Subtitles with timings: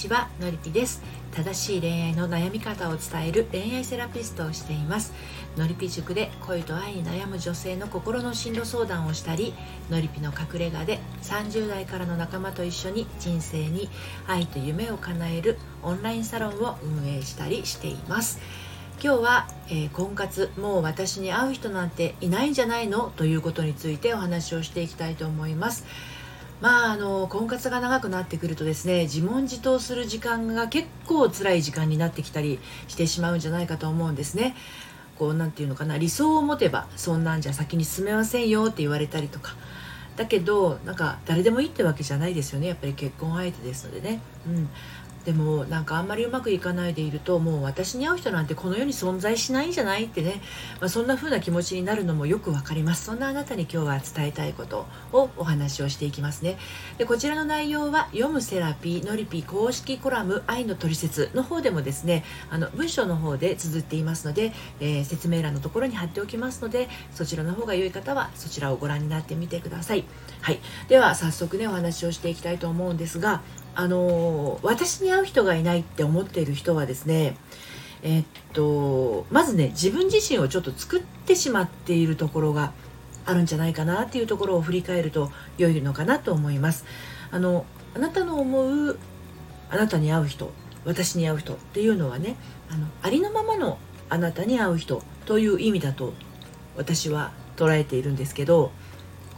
[0.00, 0.30] ちは。
[0.40, 1.02] のりぴです。
[1.32, 5.12] 正しい恋愛の悩み方を伝える恋愛セラピストをしています。
[5.58, 9.52] のりぴ塾で恋と愛に悩む女性の心の進路相談をしたり
[9.90, 13.90] のりぴの隠れ家で30代からの仲間と一緒に人生に
[14.26, 18.40] 愛と夢を叶えるオンラインサロンを運営したりしています。
[19.02, 23.12] 今日は、えー、婚活もう私に会う人なんていないんじゃないの？
[23.16, 25.84] ということについてお話をしていきたいと思います。
[26.60, 34.54] まああの婚活が長くなってくるとですね自問自答する時間が結構辛い時間になってきたりしてしまうんじゃないかと思うんですね。
[35.18, 39.54] こう何て言うのかな理想を持てばそんなんじゃ先に進めませんよって言われたりとか。
[40.16, 44.68] だけどなんか誰でもいいってわけじゃないですよねやっぱり結婚相手ですのでね、うん、
[45.24, 50.40] でもなんかあんまりうまくいかないでいるともう私に会う人なんてこの世に存在しないんじゃないってね、
[50.80, 53.04] まあ、そんな風な気持ちになるのもよくわかります。
[53.04, 56.56] そんなあなたに今日は伝えたいことをお話をしていきますね。
[56.98, 70.04] でこちらの内容は読むセラピーのりぴ公式コラム愛のトリセツの方でもですねあの文章の方で綴っていますので、えー、説明欄のところに貼っておきますのでそちらの方が良い方はそちらをご覧になってみてください。
[70.40, 70.60] はい。
[70.88, 73.42] では早速ねお話をしていきたいと思うんですが
[73.74, 77.36] あの私に会う人がいないって思っている人はですね
[78.02, 82.72] えっとまずね自分自身をちょっと作ってしまっているところが
[83.26, 86.84] あるんじゃないかなっていうところを振り返ると良いのかなと思います。
[87.30, 88.98] あのあなたの思う
[89.70, 90.52] あなたに会う人
[90.84, 92.36] 私に会う人っていうのはね
[92.68, 96.12] あのありのままのあなたに会う人という意味だと
[96.76, 98.72] 私は捉えているんですけど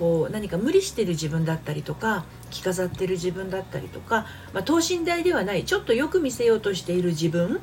[0.00, 7.60] こう何か無理してる自分だったりとか着飾ってる自分だったりとか、まあ、等身大ではないちょっとよく見せようとしている自分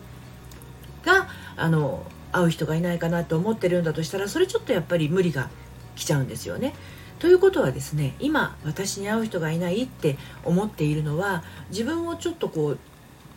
[1.03, 5.49] があの会う人がいないかなと思ってるんだとしたらそれちょっとやっぱり無理が
[5.95, 6.75] 来ちゃうんですよね。
[7.17, 12.79] ということはですね今私に会う人がいないって思っているのは自分をちょっとこう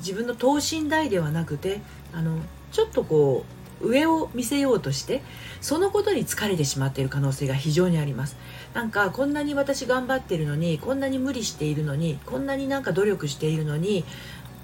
[0.01, 1.81] 自分の等身大ではなくて
[2.13, 2.41] あの
[2.71, 5.23] ちょっとこう上を見せようとして
[5.61, 8.37] そのことに疲れてしまっている可能性が非常にあります。
[8.75, 14.05] なんかこんなに私頑張ってるのにこんなに無理しているのにこんなになんか努力しているのに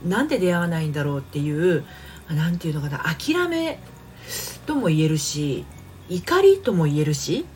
[0.05, 1.85] なんで出会わないんだろうっていう
[2.29, 3.81] 何て言うのかな諦め
[4.67, 5.65] とも言えるし
[6.09, 7.47] 怒りとも言えるし、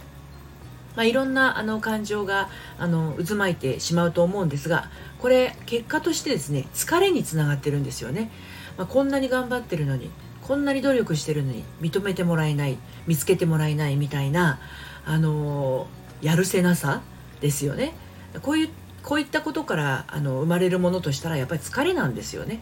[0.97, 8.31] まあ、いろんなあの感情があの渦巻いてしまうと思うんですがこれ結果としてですね疲れにつながってるんですよね、
[8.77, 10.11] まあ、こんなに頑張ってるのに
[10.43, 14.59] こんなに努力してるのに認めてもらえない見つけてもらえないみたいな
[15.05, 15.87] あの
[16.23, 17.03] やるせなさ
[17.41, 17.95] ですよね。
[18.43, 18.69] こういう
[19.03, 22.61] こういったことからあの生まれるものとしたらやっぱり疲れなんですよね、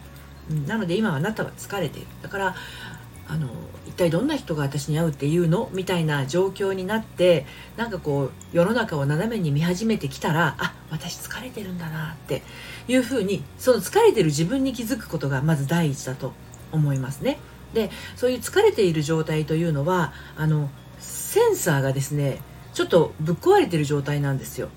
[0.49, 2.07] うん、なので今あなたは疲れている。
[2.21, 2.55] だから
[3.27, 3.47] あの
[3.85, 5.69] 一体どんな人が私に会うっていうの？
[5.73, 7.45] みたいな状況になって
[7.77, 12.41] なんかこう世の中を斜めに見始めてきたらあ私疲れてるんだなって
[12.87, 16.33] いうふうにその疲れてる自分に気づくことがまず第一だと
[16.71, 17.37] 思いますね。
[17.73, 20.69] でそういう疲れている状態というのはあの
[20.99, 22.41] センサーがですね
[22.73, 24.69] ちょっとぶっ壊れてる状態なんですよ。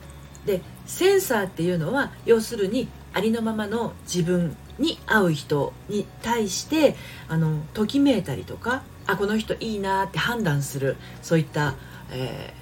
[0.46, 6.96] でセンサーっていうのは要するにありのままの自分に合う人に対して
[7.28, 11.74] あのときめいたりとかあこの人いいなって判断するそういった、
[12.10, 12.54] え、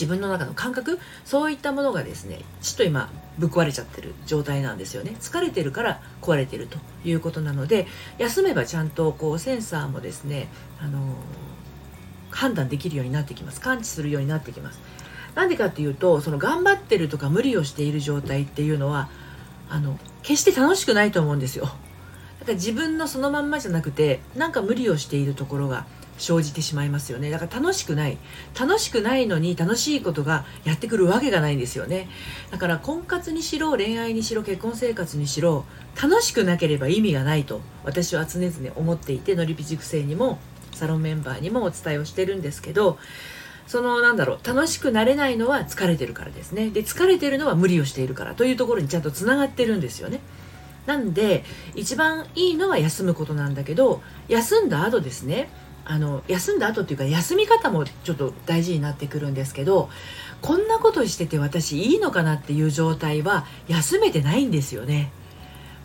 [0.00, 5.14] 自分の中の感覚そういったものがですねちょっと今ぶっ壊れちゃってる状態なんですよね。
[5.20, 10.48] 疲れてるから壊れてるということなので休めばちゃんとこうセンサーもですね
[10.80, 11.14] あの
[12.30, 13.60] 判断できるようになってきます。
[13.60, 14.80] 感知するようになってきます。
[15.34, 19.08] なんでかっていうとその頑張ってるとか無理をしている状態っていうのは
[19.68, 21.64] あの決して楽しくないと思うんですよ。
[21.64, 21.74] だか
[22.48, 25.84] ら自分のそのまんまじゃなくてなんか無理をしているところが
[26.20, 27.30] 生じてしまいますよね。
[27.30, 28.18] だから楽しくない。
[28.58, 32.08] 楽しくないのに楽しいことがやってくるわけがないんですよね。
[32.50, 35.64] だから婚活にしろ恋愛にしろ結婚生活にしろ
[36.00, 40.38] 楽しくなければ意味がないと私は常々思っていてのりぴ塾生にも
[40.72, 42.98] サロンメンバーにもお伝えをしてるんですけど
[43.66, 46.70] そのなんだろう楽しくなれないのは疲れてるからですね。
[46.70, 50.20] で疲れてるのは無理をしているからというところにちゃんとつながってるんですよね。
[50.86, 51.44] なんで
[51.76, 55.48] 一番いいのは休むことなんだけど休んだ後ですね
[55.90, 59.90] あの休んだ後っていうか休み方もちょっと大事になってくるんですけど
[60.40, 65.10] こんなことしてて私いいのかなっていう状態は休めてないんですよね。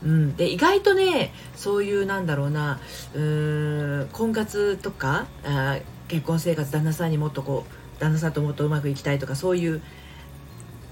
[0.03, 2.79] うん、で意外とねそういうなんだろうな
[3.15, 9.81] うーん婚活とかあ結婚生活旦那さんにもっとこう旦那さんともっとうまくいきたいとかそういう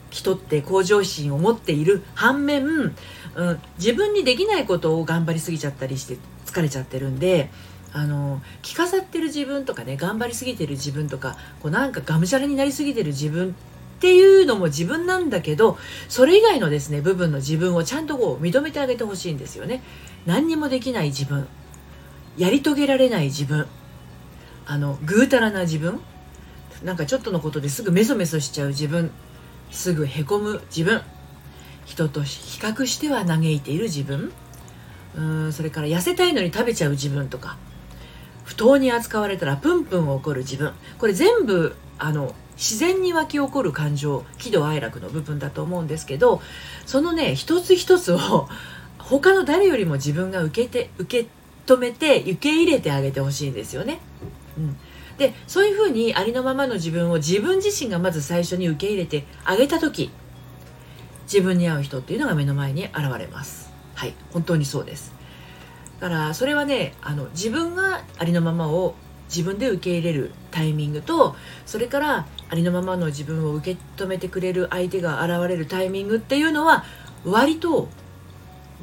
[0.10, 2.96] 人って向上心を持っている反面、うん、
[3.78, 6.18] 自分にできないことを頑張りすぎちゃったりして
[6.48, 7.52] 疲れちゃってるんで
[7.94, 13.54] あの着飾ってる自分とかね頑張りすぎてる自分とかこうなんかがむしゃらになりすぎてる自分っ
[14.00, 15.78] ていうのも自分なんだけど
[16.10, 19.82] それ以外のですね部分の自分をちゃんとこう認めてあげてほしいんですよね。
[20.26, 21.48] 何にもできない自分。
[22.36, 23.68] やり遂げられない自分。
[24.66, 26.02] あのぐうたらな自分。
[26.84, 29.12] なんかちょっとのことですぐメソメソしちゃう自分。
[29.72, 31.02] すぐへこむ自分。
[31.86, 34.32] 人と比較しては嘆いている自分。
[35.16, 37.58] うんそれから痩せたいのに食べちゃう自分とか。
[38.44, 46.42] 不当に扱われたらプンプン怒る自分これ全部あの自然に湧き起こる感情喜怒哀楽の部分だと思うんですけど
[46.86, 48.48] そのね一つ一つを
[48.98, 51.30] 他の誰よりも自分が受けて受け
[51.66, 54.00] 止めて受け入れてあげてほしいんですよね。
[54.58, 54.78] うん、
[55.18, 60.12] でそういうふうにありのままの自分を自分自身がまず最初に受け入れてあげた時
[61.24, 63.72] 自分に合う人っていうのが目の前に現れます。
[63.96, 65.14] はい本当にそうです。
[66.00, 68.96] だからそれはねあの自分がありのままを
[69.30, 71.36] 自分で受け入れるタイミングと
[71.66, 76.84] それからありのままの自分を受け止めてくれる相手が現れるタイミングっていうのは
[77.26, 77.90] 割と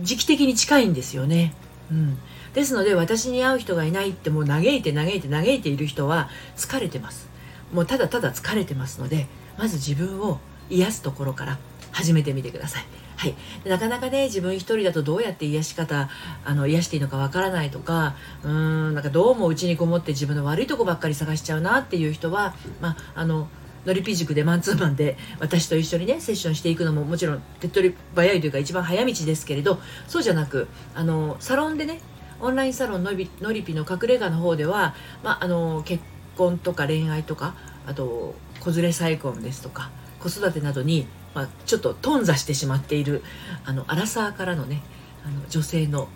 [0.01, 1.55] 時期的に近いんですよね。
[1.91, 2.19] うん、
[2.55, 7.29] ですので私に会う人がいないってもう嘆いて嘆いて嘆いている人は疲れてます。
[7.73, 9.29] もうただただ疲れてますので
[9.59, 11.59] まず自分を癒すところから
[11.93, 12.85] 始めてみてください。
[13.21, 13.35] はい、
[13.69, 16.09] なかなかね自分一人だとどうやって癒し方
[16.43, 23.51] あの癒していいのかわからないとかうーんなんかどうも家にこもって自分の悪いとこばっかり探しちゃうなっていう人は、まあ、あの
[23.85, 29.79] のりぴ塾でマンツーマンで私と一緒にねセッションしていくのももちろん手っ取り早いというか一番早道ですけれど
[30.09, 32.01] そうじゃなくあのサロンでね
[32.41, 36.03] オンラインサロンのりのりぴの隠れ家の方では、まあ、あの結
[36.39, 37.55] 婚とか恋愛とか
[37.87, 39.91] あと子連れ再婚ですとか
[40.21, 43.23] 子育てなどにまあ、ちょっと頓挫してしまっている
[43.65, 44.83] あのアラサーからのね
[45.25, 46.09] あの女性の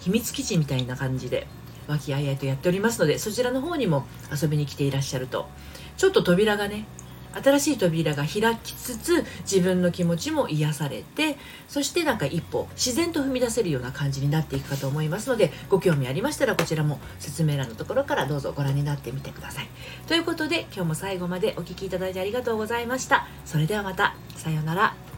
[0.00, 1.46] 秘密基地みたいな感じで
[1.88, 5.48] 和気あいあいとやっておりますのでそちらの方にも遊びに来ていらっしゃると
[5.96, 6.86] ちょっと扉がね
[7.34, 11.36] 新しい扉が開きつつ自分の気持ちも癒されて
[11.68, 19.68] そしてなんか一歩自然と踏み出せるような感じになっていくかと思いますのでご興味ありましたらこちらも説明欄のところからどうぞご覧になってみてください。
[20.06, 23.26] ということで今日も最後までお聴きいただいてありがとうございました。
[23.44, 24.14] それではまた。
[24.36, 25.09] さようなら。